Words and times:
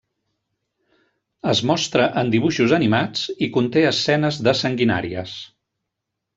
Es 1.53 1.61
mostra 1.73 2.07
en 2.23 2.33
dibuixos 2.37 2.75
animats 2.79 3.29
i 3.49 3.53
conté 3.59 3.87
escenes 3.93 4.43
de 4.49 4.59
sanguinàries. 4.65 5.39